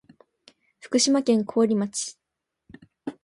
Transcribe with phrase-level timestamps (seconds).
[0.79, 2.17] 福島県桑折町